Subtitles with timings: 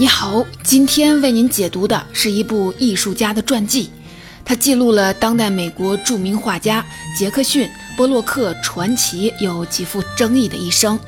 [0.00, 3.90] 你好，今天为您解读的是一部艺术家的传记，
[4.46, 6.82] 它记录了当代美国著名画家
[7.14, 7.68] 杰克逊·
[7.98, 10.98] 波洛克传奇又极富争议的一生。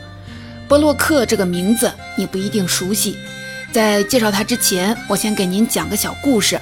[0.69, 3.17] 波洛克这个名字你不一定熟悉，
[3.73, 6.61] 在介绍他之前，我先给您讲个小故事。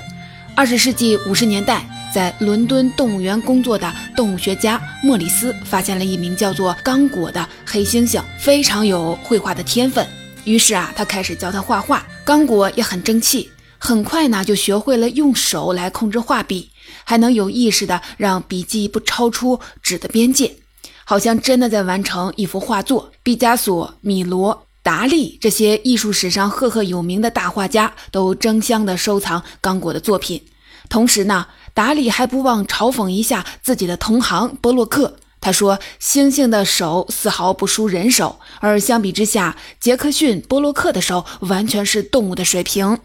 [0.55, 10.07] 二十世纪五十年代，在伦敦动物园工作的动物学家莫里斯发现了一名叫做刚果的黑猩猩，非常有绘画的天分。
[10.51, 12.05] 于是啊，他开始教他画画。
[12.25, 16.69] 刚果也很争气，很快呢就学会了用手来控制画笔，
[17.05, 20.57] 还能有意识的让笔记不超出纸的边界，
[21.05, 23.13] 好像真的在完成一幅画作。
[23.23, 30.43] 毕加索、米罗、达利这些艺术史上赫赫有名的大画家都争相的收藏刚果的作品。
[30.89, 35.20] 同时呢，达利还不忘嘲讽一下自己的同行波洛克。
[35.41, 42.99] 他说：“猩猩的手丝毫不输人手，而相比之下，杰克逊·波洛克的手完全是动物的水平。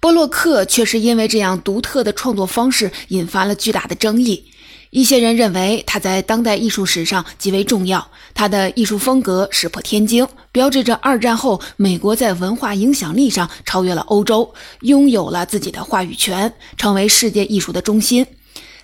[0.00, 4.46] 波洛克却是因为这样独特的创作方式引发了巨大的争议。
[4.90, 18.26] 一些人认为他在当代艺术史上极为重要，他的艺术风格石破天惊，标志着二战后美国在文化影响力上超越了欧洲，拥有了自己的话语权，成为世界艺术的中心。”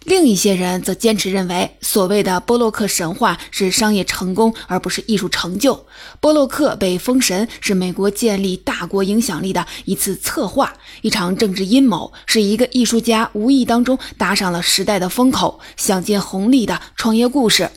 [0.04, 5.86] 另一些人则坚持认为，所谓的波洛克神话是商业成功，而不是艺术成就。
[6.20, 17.70] 波洛克被封神是美国建立大国影响力的一次策划，一场政治阴谋，是一个艺术家无意当中搭上了时代的风口，想见红利的创业故事。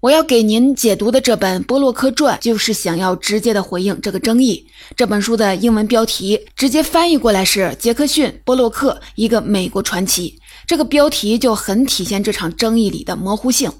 [0.00, 4.66] 我要给您解读的这本《波洛克传》，就是想要直接的回应这个争议。
[4.96, 10.38] 这本书的英文标题直接翻译过来是《杰克逊·波洛克：一个美国传奇》。
[10.70, 13.72] 这个标题就很体现这场争议里的模糊性。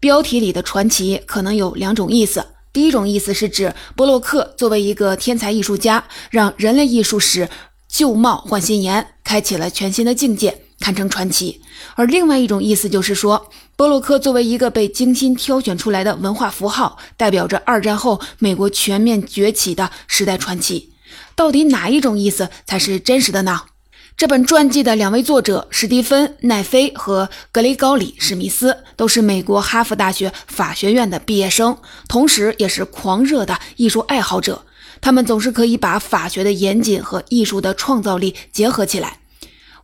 [0.00, 7.48] 标题里的传奇可能有两种意思：第一种意思是指波洛克作为一个天才艺术家，让人类艺术史
[7.88, 11.60] 旧貌换新颜，开启了全新的境界，堪称传奇；
[11.94, 13.48] 而另外一种意思就是说。
[13.76, 20.90] 波洛克作为一个被精心挑选出来的文化符号，代表着二战后美国全面崛起的时代传奇。
[21.36, 23.60] 到底哪一种意思才是真实的呢？
[24.16, 31.76] 这本传记的两位作者史蒂芬·奈菲和格雷高里·史密斯都是美国哈佛大学法学院的毕业生，
[32.08, 34.64] 同时也是狂热的艺术爱好者。
[35.00, 39.18] 他们总是可以把法学的严谨和艺术的创造力结合起来。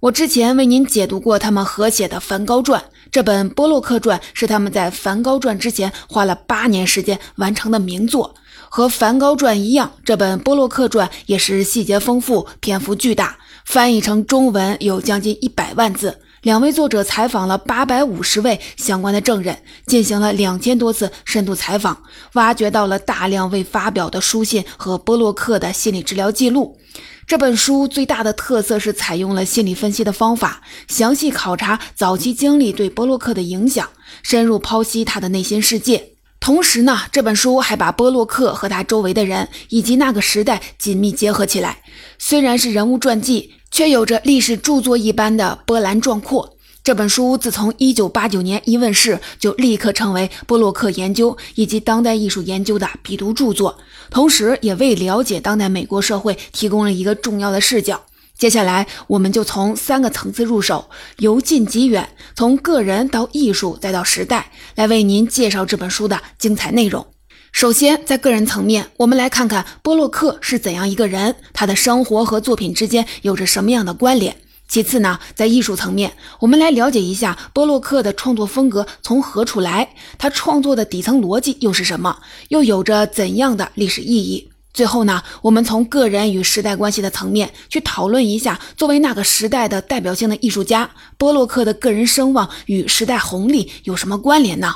[0.00, 2.81] 我之前为您解读过他们合写的《梵高传》。
[3.11, 8.37] 这本《波洛克传》是他们在《梵高传》之前花了八年时间完成的名作。
[8.71, 16.21] 和《梵高传》一样，这本《波洛克传》也是细节丰富、篇幅巨大，翻译成中文有将近一百万字。
[16.43, 22.01] 两位作者采访了八百五十位相关的证人，进行了两千多次深度采访，
[22.34, 26.79] 挖掘到了大量未发表的书信和波洛克的心理治疗记录。
[27.27, 33.89] 这本书最大的特色是采用了心理分析的方法，详细考察早期经历对波洛克的影响，
[34.23, 36.18] 深入剖析他的内心世界。
[36.41, 41.82] 同时呢，这本书还把波洛克和他周围的人以及那个时代紧密结合起来。
[42.19, 46.56] 虽然是人物传记，却有着历史著作一般的波澜壮阔。
[46.84, 53.76] 这本书自从1989年一问世，就立刻成为波洛克研究以及当代艺术研究的必读著作，
[54.09, 58.00] 同时也为了解当代美国社会提供了一个重要的视角。
[58.38, 67.04] 接下来，我们就从三个层次入手，由近及远，从个人到艺术再到时代，来为您介绍这本书的精彩内容。
[67.50, 74.37] 首先，在个人层面，我们来看看波洛克是怎样一个人，他的生活和作品之间有着什么样的关联。
[74.69, 82.19] 其次呢，在艺术层面，我们来了解一下波洛克的创作风格从何处来，他创作的底层逻辑又是什么，
[82.50, 84.50] 又有着怎样的历史意义？
[84.78, 94.73] 最后呢，我们从个人与时代关系的层面去讨论一下，作为那个时代的代表性的艺术家，波洛克的个人声望与时代红利有什么关联呢？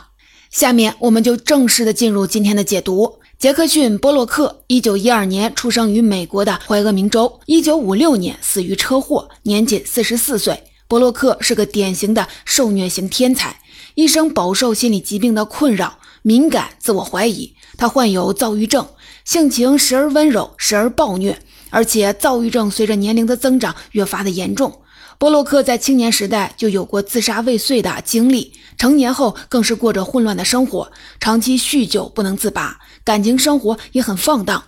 [0.51, 3.21] 下面我们就正式的进入今天的解读。
[3.39, 10.65] 杰克逊·波洛克，一九一二年出生于美国的怀俄明州，一九五六年死于车祸，年仅四十四岁。
[10.89, 13.61] 波洛克是个典型的受虐型天才，
[13.95, 17.55] 一生饱受心理疾病的困扰，敏感、自我怀疑。
[17.79, 18.87] 他患有躁郁症，
[19.25, 21.39] 性情时而温柔，时而暴虐，
[21.71, 24.81] 而且躁郁症随着年龄的增长越发的严重。
[25.19, 30.91] 波洛克在青年时代就有过自杀未遂的经历，成年后更是过着混乱的生活，
[31.21, 34.65] 长期酗酒不能自拔，感情生活也很放荡。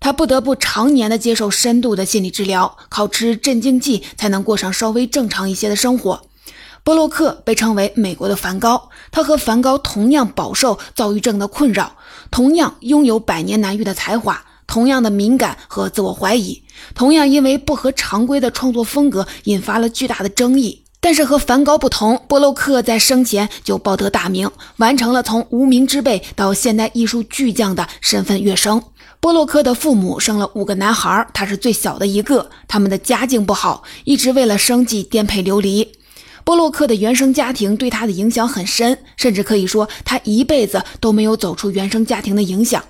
[0.00, 6.22] 他不得不常年的接受深度的心理治疗，靠吃镇静剂才能过上稍微正常一些的生活。
[6.84, 11.97] 波洛克被称为美国的梵高，他和梵高同样饱受躁郁症的困扰，
[12.30, 14.44] 同样拥有百年难遇的才华。
[14.66, 16.62] 同样的敏感和自我怀疑，
[16.94, 20.84] 同样因为不合常规的创作风格引发了巨大的争议。
[21.00, 28.82] 但是和梵高不同，波洛克在生前就报得大名，完成了从无名之辈到现代艺术巨匠的身份跃升。
[29.20, 32.50] 波洛克的父母生了五个男孩，他是最小的一个。
[32.68, 35.90] 他们的家境不好，一直为了生计颠沛流离。
[36.48, 42.82] 波洛克的原生家庭对他的影响很深，甚至可以说他一辈子都没有走出原生家庭的影响。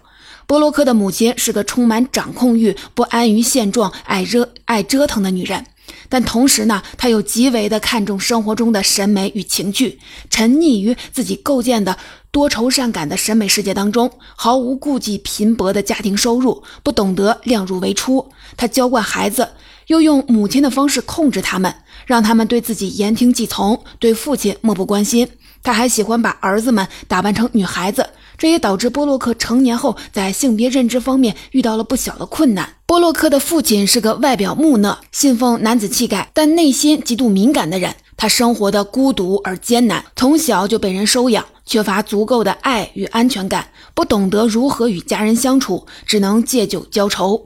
[0.46, 5.66] 波洛克的母亲是个充满掌控欲、不安于现状、爱折爱折腾的女人。
[6.08, 9.98] 但同时呢，她又极为的看重生活中的审美与情趣，
[10.30, 11.98] 沉溺于自己构建的
[12.30, 18.30] 多愁善感的审美世界当中，毫无顾忌贫薄的家庭收入，不懂得量入为出。
[18.56, 19.48] 他娇惯孩子，
[19.86, 21.74] 又用母亲的方式控制他们，
[22.06, 25.28] 让他们对自己言听计从，对父亲漠不关心。
[25.62, 28.08] 他还喜欢把儿子们打扮成女孩子。
[28.36, 32.74] 这也导致波洛克成年后在性别认知方面遇到了不小的困难。
[32.86, 37.92] 波洛克的父亲是个外表木讷、信奉男子气概，但内心极度敏感的人。
[38.16, 47.44] 他生活的孤独而艰难，从小就被人收养，缺乏足够的爱与安全感，不懂得如何与家人相处，只能借酒浇愁。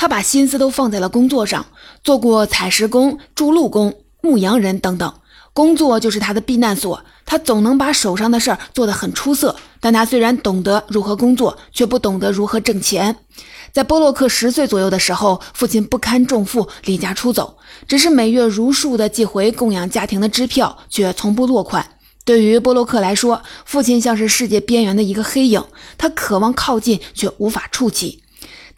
[0.00, 1.66] 他把心思都放在了工作上，
[2.02, 5.12] 做过采石工、筑路工、牧羊人等等。
[5.52, 9.56] 工作就是他的避难所，他总能把手上的事儿做得很出色。
[9.78, 13.14] 但他虽然懂得如何工作，却不懂得如何挣钱。
[13.72, 21.86] 在波洛克十岁左右的时候，父亲不堪重负，离家出走，只是每月如数的寄回供养家庭的支票，却从不落款。
[22.24, 25.62] 对于波洛克来说，父亲像是世界边缘的一个黑影，
[25.98, 28.22] 他渴望靠近，却无法触及。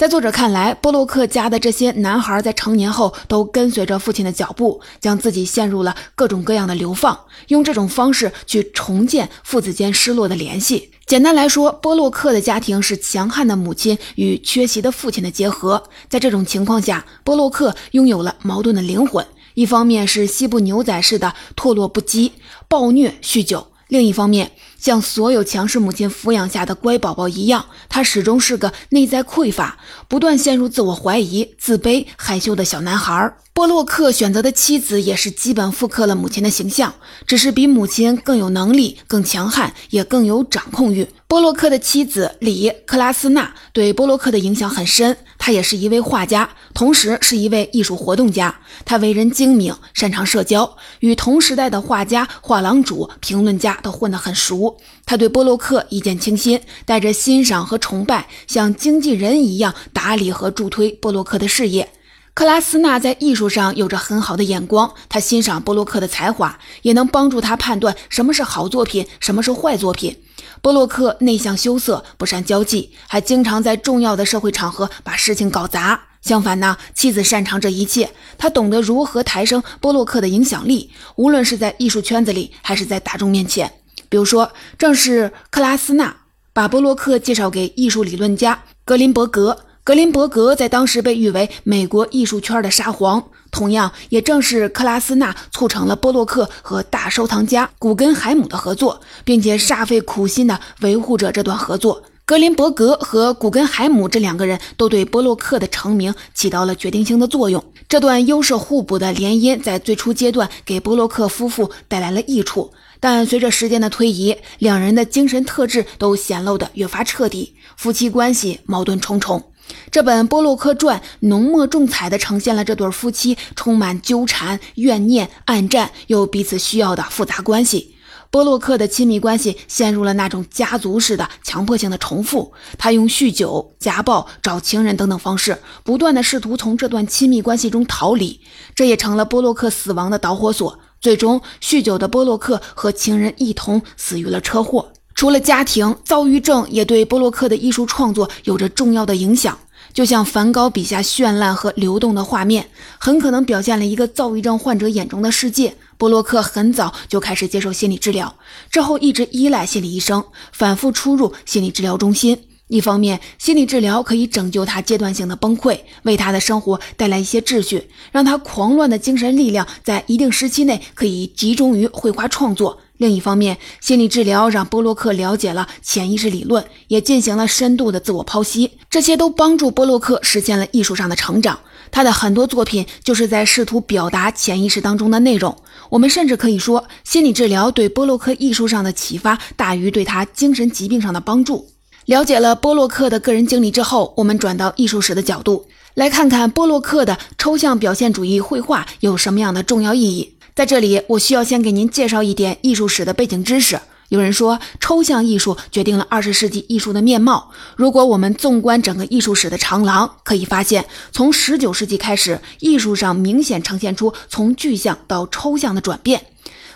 [0.02, 7.16] 在作者看来，波洛克家的这些男孩在成年后都跟随着父亲的脚步，将自己陷入了各种各样的流放，
[7.46, 10.90] 用这种方式去重建父子间失落的联系。
[11.06, 15.81] 简单来说，波洛克的家庭是强悍的母亲与缺席的父亲的结合。
[16.08, 22.32] 在这种情况下，波洛克拥有了矛盾的灵魂：一方面是西部牛仔式的堕落不羁、
[22.66, 24.50] 暴虐、酗酒；另一方面，
[24.82, 33.32] 像所有强势母亲抚养下的乖宝宝一样，他始终是个内在匮乏、不断陷入自我怀疑、自卑、害羞的小男孩。
[33.55, 36.93] 波洛克选择的妻子也是基本复刻了母亲的形象，
[37.26, 41.06] 只是比母亲更有能力、更强悍，也更有掌控欲。
[41.28, 48.58] 波洛克的妻子里克拉斯纳对波洛克的影响很深，她也是一位画家，同时是一位艺术活动家。
[48.87, 54.71] 她为人精明，擅长社交，与同时代的画家、画廊主、评论家都混得很熟。
[55.04, 61.90] 他对波洛克一见倾心，带着欣赏和崇拜，像经纪人一样打理和助推波洛克的事业。
[62.34, 70.16] 克拉斯纳在艺术上有着很好的眼光，他欣赏波洛克的才华，也能帮助他判断什么是好作品，什么是坏作品。
[70.62, 76.04] 波洛克内向羞涩，不善交际，还经常在重要的社会场合把事情搞砸。
[76.22, 83.70] 相反呢，妻子擅长这一切，她懂得如何抬升波洛克的影响力，无论是在艺术圈子里，还是在大众面前。
[84.12, 86.14] 比如说，正是克拉斯纳
[86.53, 89.59] 把波洛克介绍给艺术理论家格林伯格。
[89.82, 93.25] 格林伯格在当时被誉为美国艺术圈的沙皇。
[93.50, 102.02] 同样，也正是克拉斯纳促成了波洛克和大收藏家古根海姆的合作，并且煞费苦心地维护着这段合作。
[102.26, 107.64] 格林伯格和古根海姆这两个人都对波洛克的成名起到了决定性的作用。
[107.88, 119.42] 这段优势互补的联姻在最初阶段给波洛克夫妇带来了益处，但随着时间的推移，两人的精神特质都显露得越发彻底，夫妻关系矛盾重重。
[119.90, 127.97] 这本《波洛克传》浓墨重彩地呈现了这对夫妻充满纠缠、怨念、暗战又彼此需要的复杂关系。
[128.30, 138.40] 波洛克的亲密关系陷入了那种家族式的强迫性的重复，他用酗酒、家暴、找情人等等方式，不断地试图从这段亲密关系中逃离，
[138.76, 140.78] 这也成了波洛克死亡的导火索。
[141.02, 144.92] 最终，酗酒的波洛克和情人一同死于了车祸。
[145.16, 149.59] 除了家庭，躁郁症也对波洛克的艺术创作有着重要的影响。
[149.92, 152.68] 就像梵高笔下绚烂和流动的画面，
[152.99, 155.76] 很可能表现了一个躁郁症患者眼中的世界。
[155.99, 158.35] 波洛克很早就开始接受心理治疗，
[158.71, 162.38] 之后一直依赖心理医生，反复出入心理治疗中心。
[162.73, 172.81] 一方面，心理治疗可以拯救他阶段性的崩溃，为他的生活带来一些秩序，让他狂乱的精神力量在一定时期内可以集中于绘画创作。
[172.97, 181.59] 另一方面，心理治疗让波洛克了解了潜意识理论，也进行了深度的自我剖析，这些都帮助波洛克实现了艺术上的成长。
[181.91, 185.55] 他的很多作品就是在试图表达潜意识当中的内容。
[185.91, 191.72] 我们甚至可以说，心理治疗对波洛克艺术上的启发大于对他精神疾病上的帮助。
[192.06, 200.35] 了解了波洛克的个人经历之后，我们转到艺术史的角度，来看看波洛克的抽象表现主义绘画有什么样的重要意义。
[200.54, 203.80] 在这里，我需要先给您介绍一点艺术史的背景知识。
[204.09, 207.50] 有人说，抽象艺术决定了二十世纪艺术的面貌。
[207.76, 216.26] 如果我们纵观整个艺术史的长廊，可以发现，从十九世纪开始，艺术上明显呈现出从具象到抽象的转变。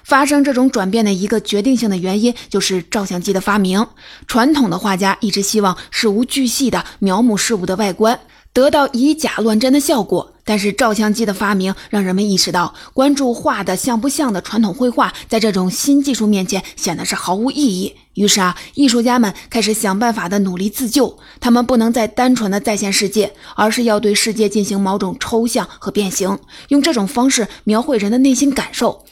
[0.07, 3.85] 发生这种转变的一个决定性的原因，就是照相机的发明。
[4.29, 8.21] 传统的画家一直希望事无巨细地描摹事物的外观，
[8.53, 10.33] 得到以假乱真的效果。
[10.45, 17.93] 但是照相机的发明让人们意识到，关注画的像不像的传统绘画，在这种新技术面前显得是毫无意义。
[18.15, 21.19] 于是啊，艺术家们开始想办法的努力自救。
[21.41, 29.05] 他们不能再单纯的再现世界，而是要对世界进行某种抽象和变形，用这种方式描绘人的内心感受。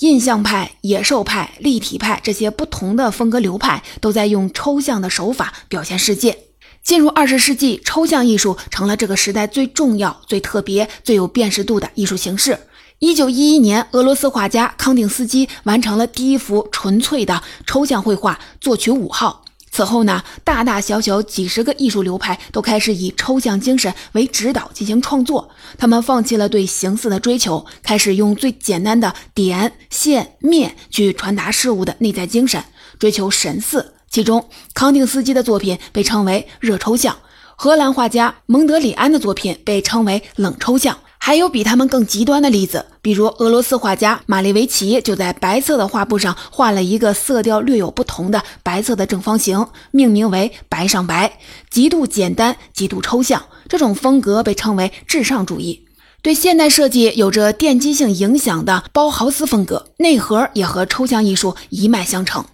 [0.00, 6.38] 印象派、野兽派、立体派这些不同的风格流派，都在用抽象的手法表现世界。
[6.82, 12.58] 进入二十世纪，抽象艺术成了这个时代最重要、最特别、最有辨识度的艺术形式。
[12.98, 19.42] 一九一一年，俄罗斯画家康定斯基完成了第一幅纯粹的抽象绘画《作曲五号》。
[19.70, 25.48] 此后呢，大大小小几十个艺术流派都开始以抽象精神为指导进行创作。
[25.78, 32.62] 他们放弃了对形似的追求，开始用最简单的点、线、面去传达事物的内在精神，
[32.98, 33.94] 追求神似。
[34.10, 37.16] 其中，康定斯基的作品被称为热抽象，
[37.54, 40.98] 荷兰画家蒙德里安的作品被称为冷抽象。
[41.22, 51.38] 还有比他们更极端的例子，比如俄罗斯画家马列维奇就在白色的画布上画了一个色调略有不同的白色的正方形，命名为“白上白”，
[51.70, 53.44] 极度简单，极度抽象。
[53.68, 55.86] 这种风格被称为至上主义。
[56.22, 62.44] 对现代设计有着奠基性影响的包豪斯风格，内核也和抽象艺术一脉相承。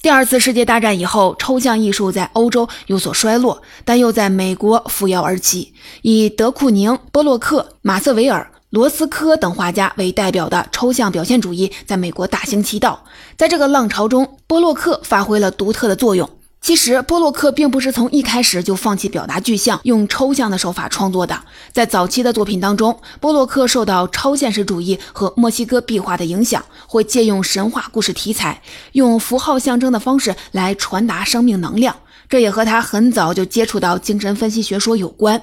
[0.00, 5.74] 第二次世界大战以后，抽象艺术在欧洲有所衰落，但又在美国扶摇而起。
[6.02, 13.02] 以德库宁、波洛克、马瑟维尔、罗斯科等画家为代表的抽象表现主义在美国大行其道。
[13.36, 16.30] 在这个浪潮中，波洛克发挥了独特的作用。
[16.60, 21.40] 其实，波洛克并不是从一开始就放弃表达具象，用抽象的手法创作的。
[21.72, 28.60] 在早期的作品当中，波洛克受到超现实主义和墨西哥壁画的影响，会借用神话故事题材，
[28.92, 31.96] 用符号象征的方式来传达生命能量。
[32.28, 35.40] 这也和他很早就接触到精神分析学说有关。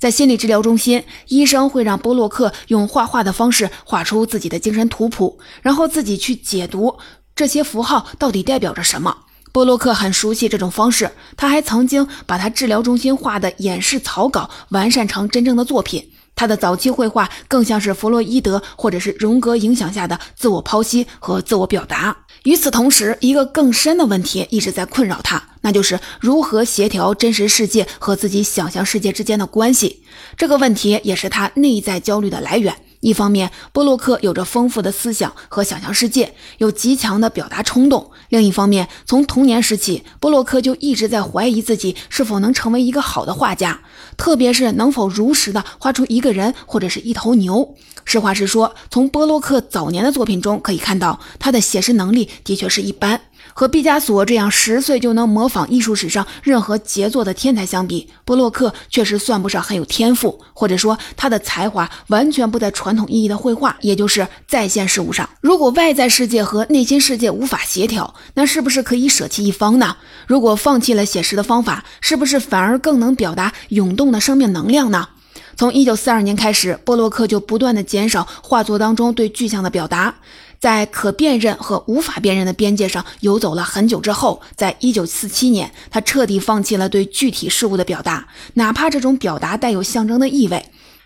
[0.00, 6.96] 在心理治疗中心，医生会让波洛克用画画的方式画出自己的精神图谱，然后自己去解读
[7.36, 9.18] 这些符号到底代表着什么。
[9.54, 16.10] 波洛克很熟悉这种方式，他还曾经把他治疗中心画的演示草稿完善成真正的作品。
[16.34, 22.16] 他的早期绘画更像是弗洛伊德或者是荣格影响下的自我剖析和自我表达。
[22.42, 30.02] 与此同时，一个更深的问题一直在困扰他，那就是如何协调真实世界和自己想象世界之间的关系。
[30.36, 32.74] 这个问题也是他内在焦虑的来源。
[33.04, 43.82] 一方面，波洛克有着丰富的思想和想象世界，有极强的表达冲动；另一方面，从童年时起，波洛克就一直在怀疑自己是否能成为一个好的画家，
[44.16, 47.74] 特别是能否如实的画出一个人或者是一头牛。
[48.06, 53.20] 实话实说，从波洛克早年的作品中可以看到，他的写实能力的确是一般。
[53.52, 65.28] 和毕加索这样十岁就能模仿艺术史上任何杰作的天才相比，波洛克确实算不上很有天赋，或者说他的才华完全不在传统意义的绘画，也就是在线事物上。
[65.40, 69.96] 如果外在世界和内心世界无法协调，那是不是可以舍弃一方呢？
[70.26, 75.08] 如果放弃了写实的方法，是不是反而更能表达涌动的生命能量呢？
[75.56, 80.16] 从一九四二年开始，波洛克就不断的减少画作当中对具象的表达。
[80.64, 90.64] 在可辨认和无法辨认的边界上游走了很久之后，在一九四七年，他彻底放弃了对具体事物的表达，哪怕这种表达带有象征的意味，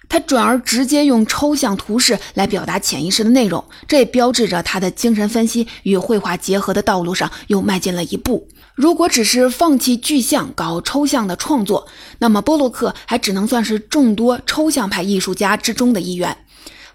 [0.08, 3.64] 他转而直接用抽象图式来表达潜意识的内容。
[3.88, 8.46] 这也标志着他的精神分析与绘画结合的道路上又迈进了一步。
[8.76, 11.88] 如果只是放弃具象搞抽象的创作，
[12.20, 16.36] 那么波洛克还只能算是众多抽象派艺术家之中的一员。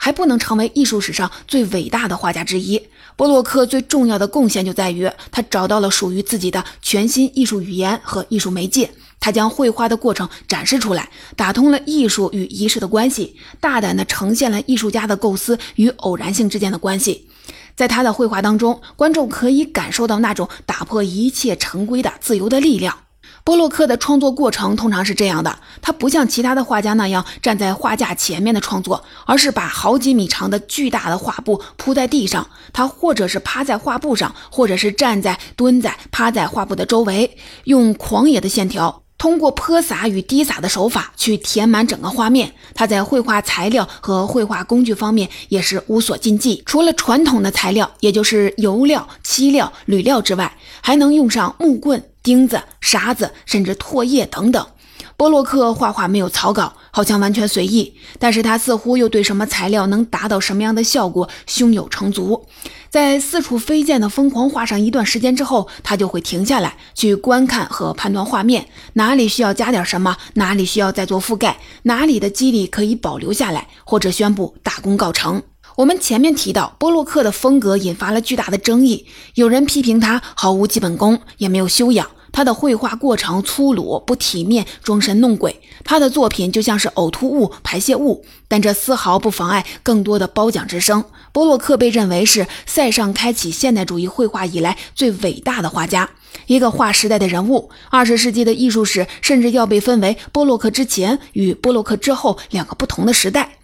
[0.03, 2.89] 还不能成为艺术史上最伟大的画家之一。
[3.15, 8.91] 波洛克最重要的贡献就在于他找到了属于自己的全新艺术语言和艺术媒介。
[9.21, 17.29] 他将绘画的过程展示出来，打通了艺术与仪式的关系，大胆地呈现了艺术家的构思与偶然性之间的关系。
[17.73, 22.97] 在他的绘画当中，观众可以感受到那种打破一切成规的自由的力量。
[23.45, 39.02] 波洛克的创作过程通常是这样的：他不像其他的画家那样站在画架前面的创作，而是把好几米长的巨大的画布铺在地上，他或者是趴在画布上，或者是站在、蹲在、趴在画布的周围，用狂野的线条。
[39.23, 42.53] 通过泼洒与滴洒的手法去填满整个画面。
[42.73, 54.67] 他在绘画材料和绘画工具方面也是无所禁忌，除了传统的材料，也就是油料、漆料、铝料之外，还能用上木棍、钉子、沙子，甚至唾液等等。
[55.15, 62.45] 波洛克画画没有草稿，好像完全随意，但是他似乎又对什么材料能达到什么样的效果胸有成竹。
[62.93, 75.41] 在四处飞溅的疯狂画上一段时间之后，他就会停下来去观看和判断画面，哪里需要加点什么，哪里需要再做覆盖，哪里的肌理可以保留下来，或者宣布大功告成。
[75.77, 82.07] 我们前面提到，波洛克的风格引发了巨大的争议，有人批评他毫无基本功，也没有修养。
[82.33, 85.61] 他的绘画过程粗鲁不体面，装神弄鬼。
[85.85, 91.05] 他的作品就像是呕吐物、排泄物，但这丝毫不妨碍更多的褒奖之声。
[91.31, 96.09] 波洛克被认为是塞尚开启现代主义绘画以来最伟大的画家，
[96.47, 97.69] 一个划时代的人物。
[97.89, 103.57] 二十世纪的艺术史甚至要被分为波洛克之前与波洛克之后两个不同的时代。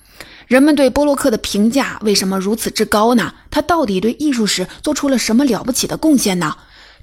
[0.48, 3.34] 人们对波洛克的评价为什么如此之高呢？
[3.52, 6.56] 他到底对艺术史做出了什么了不起的贡献呢？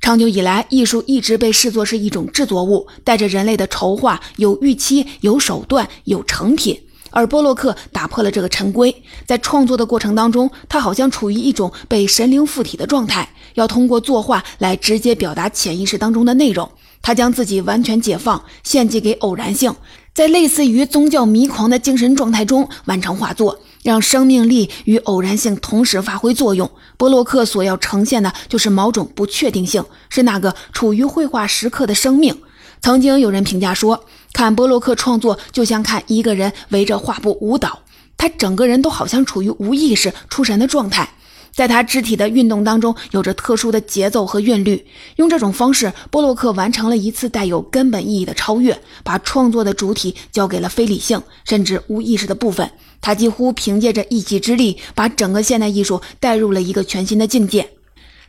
[0.07, 6.81] 长久以来，艺术一直被视作是一种制作物，带着人类的筹划，有预期、有手段、有成品。
[7.11, 16.71] 而波洛克打破了这个陈规，在创作的过程当中，他好像处于一种被神灵附体的状态，要通过作画来直接表达潜意识当中的内容。
[17.03, 19.75] 他将自己完全解放，献祭给偶然性，
[20.15, 23.59] 在类似于宗教迷狂的精神状态中完成画作。
[23.87, 26.69] 让生命力与偶然性同时发挥作用。
[26.97, 32.37] 波洛克所要呈现的就是某种不确定性，是那个处于绘画时刻的生命。
[32.81, 37.83] 曾经有人评价说，看波洛克创作就像看一个人围着画布舞蹈，
[38.17, 41.09] 他整个人都好像处于无意识、出神的状态。
[41.57, 44.87] 在他肢体的运动当中，有着特殊的节奏和韵律。
[45.17, 52.71] 用这种方式，波洛克完成了一次带有根本意义的超越，把创作的主体交给了非理性甚至无意识的部分。
[53.01, 57.67] 他几乎凭借着一己之力，把整个现代艺术带入了一个全新的境界。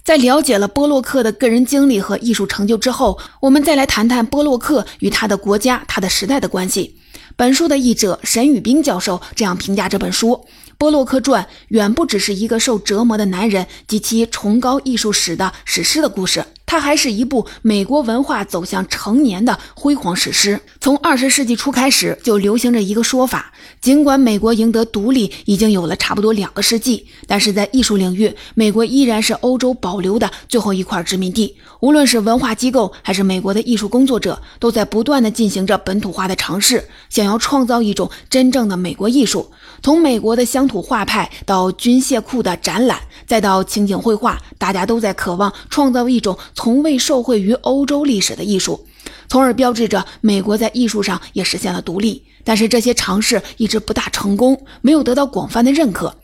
[0.05, 6.95] 在了解了波洛克的个人经历和艺术成就之后，我们再来谈谈波洛克与他的国家、他的时代的关系。
[7.35, 10.45] 本书的译者沈宇斌教授这样评价这本书。
[10.77, 20.59] 波洛克传远不只是一个受折磨的男人及其崇高艺术史的史诗的故事，它还是一部美国文化走向成年的辉煌史诗。
[20.81, 31.55] 从二十世纪初开始，就流行着一个说法：尽管美国赢得独立已经有了差不多两个世纪，但是在艺术领域，美国依然是欧洲保留的最后一块殖民地。
[31.79, 39.49] 无论是文化机构还是美国的艺术工作者，都在不断的进行着本土化的尝试，想要创造一种真正的美国艺术。
[39.81, 48.87] 从美国的乡土画派到军械库的展览，再到情景绘画，大家都在渴望创造一种从未受惠于欧洲历史的艺术，
[49.29, 52.23] 从而标志着美国在艺术上也实现了独立。
[52.43, 56.15] 但是这些尝试一直不大成功，没有得到广泛的认可。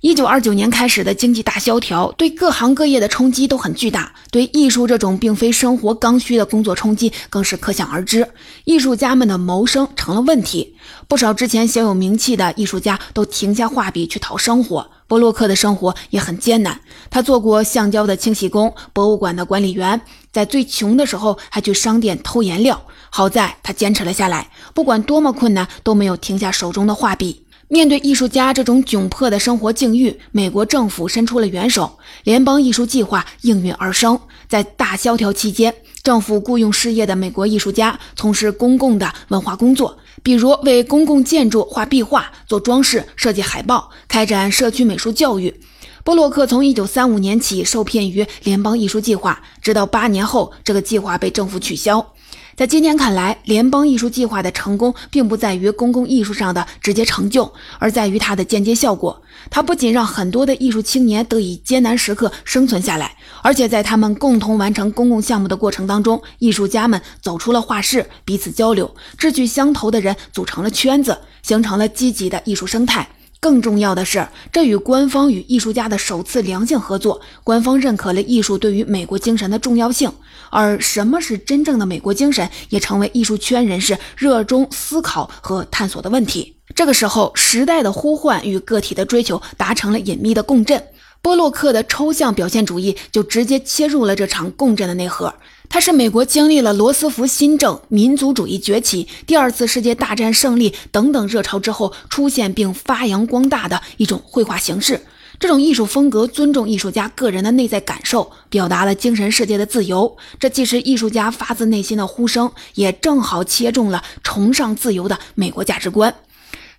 [0.00, 8.28] 一九二九年开始的经济大萧条对各行各业的冲击都很巨大，对艺术这种并非生活刚需的工作冲击更是可想而知。
[8.64, 10.76] 艺术家们的谋生成了问题，
[11.08, 14.88] 不少之前小有名气的艺术家都停下画笔去讨生活。
[15.08, 16.80] 波洛克的生活也很艰难，
[17.10, 22.80] 他做过橡胶的清洗工、博物馆的管理员，在最穷的时候还去商店偷颜料。
[23.10, 27.42] 好在他坚持了下来，不管多么困难，都没有停下手中的画笔。
[27.70, 34.18] 面对艺术家这种窘迫的生活境遇，美国政府伸出了援手，联邦艺术计划应运而生。
[34.48, 45.54] 在大萧条期间，政府雇佣失业的美国艺术家从事公共的文化工作，比如为公共建筑画壁画、做装饰、设计海报、开展社区美术教育。
[46.02, 52.14] 波洛克从1935年起受聘于联邦艺术计划，直到八年后，这个计划被政府取消。
[52.58, 59.22] 在今天看来，联邦艺术计划的成功并不在于公共艺术上的直接成就，而在于它的间接效果。
[59.48, 73.08] 它不仅让很多的艺术青年得以艰难时刻生存下来，而且在他们共同完成公共项目的过程当中，艺术家们走出了画室，彼此交流，志趣相投的人组成了圈子，形成了积极的艺术生态。
[73.40, 80.12] 更重要的是，这与官方与艺术家的首次良性合作，官方认可了艺术对于美国精神的重要性。
[80.50, 86.56] 而什么是真正的美国精神，也成为艺术圈人士热衷思考和探索的问题。
[86.74, 90.82] 这个时候，时代的呼唤与个体的追求达成了隐秘的共振。
[91.20, 95.34] 波洛克的抽象表现主义就直接切入了这场共振的内核。
[95.68, 105.00] 它是美国经历了罗斯福新政、民族主义崛起、第二次世界大战胜利等等热潮之后出现并发扬光大的一种绘画形式。
[105.38, 110.16] 这种艺术风格尊重艺术家个人的内在感受，表达了精神世界的自由。
[110.40, 116.12] 这既是艺术家发自内心的呼声，也正好切中了崇尚自由的美国价值观。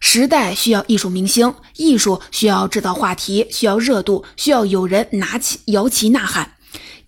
[0.01, 6.55] 时代需要艺术明星，艺术需要制造话题，需要热度，需要有人拿起摇旗呐喊。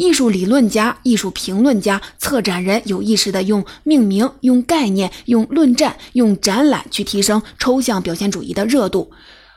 [0.01, 9.11] 艺术理论家、艺术评论家、策展人有意识地用命名、用概念、用论战、用展览去提升抽象表现主义的热度，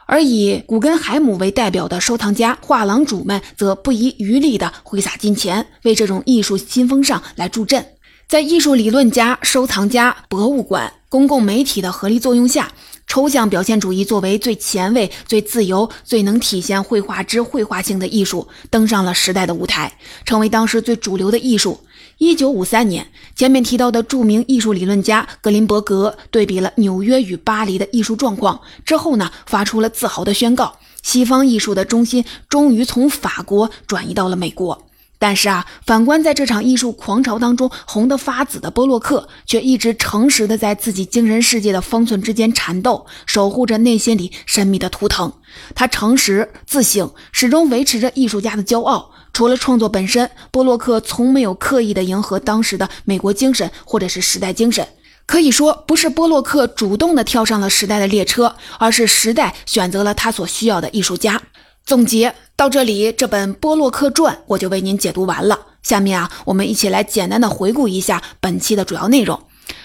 [0.04, 7.83] 而以古根海姆为代表的收藏家、画廊主们则不遗余力地挥洒金钱，为这种艺术新风尚来助阵。
[8.28, 12.72] 在艺术理论家、收藏家、博物馆、公共媒体的合力作用下。
[13.07, 21.79] 抽象表现主义作为最前卫、最自由、最能体现绘画之绘画性的艺术，登上了时代的舞台，成为当时最主流的艺术。
[22.18, 34.85] 一九五三年，前面提到的著名艺术理论家格林伯格对比了纽约与巴黎的艺术状况之后呢，发出了自豪的宣告：西方艺术的中心终于从法国转移到了美国。
[35.24, 45.32] 但是啊，反观在这场艺术狂潮当中红得发紫的波洛克，却一直诚实的在自己精神世界的方寸之间缠斗，守护着内心里神秘的图腾。
[45.74, 49.12] 他诚实自省，始终维持着艺术家的骄傲。
[49.32, 54.87] 除了创作本身，波洛克从没有刻意的迎合当时的美国精神或者是时代精神。
[55.24, 61.40] 可以说，不是波洛克主动的跳上了时代的列车，而是时代选择了他所需要的艺术家。
[61.87, 65.66] 总结到这里，这本《波洛克传》我就为您解读完了。
[65.83, 69.38] 下面啊，我们一起来简单的回顾一下本期的主要内容。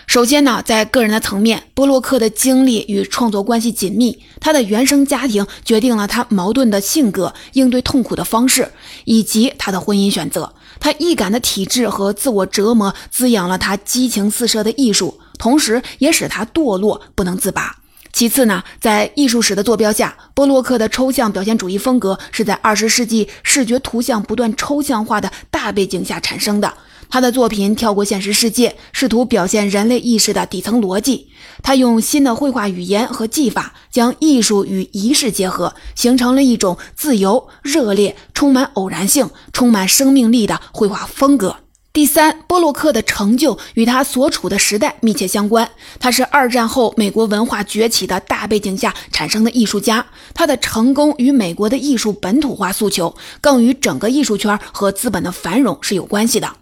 [0.08, 8.72] 首先呢，在个人的层面，波洛克的经历与创作关系紧密，他的原生家庭决定了他矛盾的性格、应对痛苦的方式，
[9.04, 10.54] 以及他的婚姻选择。
[10.80, 17.79] 他易感的体质和自我折磨滋养了他激情四射的艺术，同时也使他堕落不能自拔。
[18.12, 26.74] 其次呢，在艺术史的坐标下，波洛克的抽象表现主义风格是在二十世纪视觉图像不断抽象化的大背景下产生的。
[27.12, 31.28] 他的作品跳过现实世界，试图表现人类意识的底层逻辑。
[31.63, 41.56] 他用新的绘画语言和技法，将艺术与仪式结合，形成了一种自由、热烈、充满偶然性、充满生命力的绘画风格。
[41.91, 45.67] 第三，波洛克的成就与他所处的时代密切相关。
[45.99, 56.56] 他是二战后美国文化崛起的大背景下产生的艺术家，他的成功与美国的艺术本土化诉求，更与整个艺术圈和资本的繁荣是有关系的。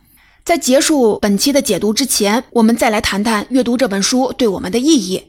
[0.46, 5.24] 在结束本期的解读之前，我们再来谈谈阅读这本书对我们的意义。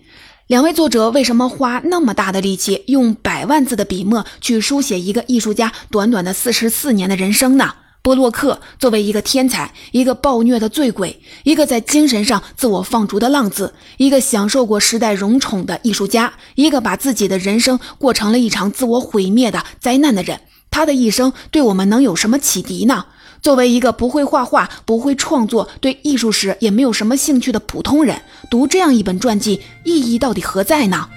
[0.47, 7.75] 两位作者为什么花那么大的力气，用百万字的笔墨去书写一个艺术家短短的四十四年的人生呢？
[8.03, 23.07] 波洛克作为一个天才，一个暴虐的醉鬼，一个在精神上自我放逐的浪子，一个享受过时代荣宠的艺术家，一个把自己的人生过成了一场自我毁灭的灾难的人，他的一生对我们能有什么启迪呢？
[23.41, 31.09] 作为一个不会画画、不会创作、对艺术史也没有什么兴趣的普通人，读这样一本传记，意义到底何在呢？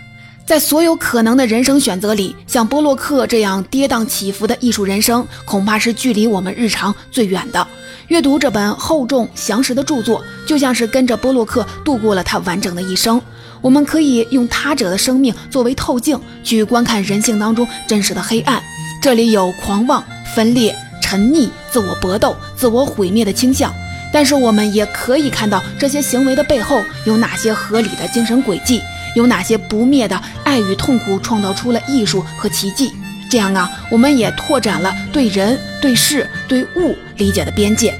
[0.51, 7.65] 在所有可能的人生选择里，像波洛克这样跌宕起伏的艺术人生，恐怕是距离我们日常最远的。
[8.09, 13.21] 阅读这本厚重详实的著作，就像是跟着波洛克度过了他完整的一生。
[13.61, 18.61] 我们可以用他者的生命作为透镜，去观看人性当中真实的黑暗。
[19.01, 20.03] 这里有狂妄、
[20.35, 23.73] 分裂、沉溺、自我搏斗、自我毁灭的倾向，
[24.11, 28.81] 但是我们也可以看到这些行为的背后有哪些合理的精神轨迹。
[29.15, 32.93] 有哪些不灭的爱与痛苦创造出了艺术和奇迹？
[33.29, 37.97] 这样啊，我们也拓展了对人、对事、对物理解的边界。